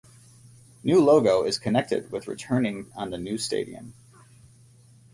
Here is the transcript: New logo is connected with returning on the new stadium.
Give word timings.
New 0.83 0.99
logo 0.99 1.43
is 1.43 1.59
connected 1.59 2.11
with 2.11 2.27
returning 2.27 2.91
on 2.95 3.11
the 3.11 3.19
new 3.19 3.37
stadium. 3.37 3.93